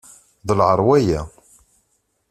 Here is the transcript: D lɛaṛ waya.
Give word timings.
D 0.47 0.49
lɛaṛ 0.59 0.79
waya. 0.87 1.21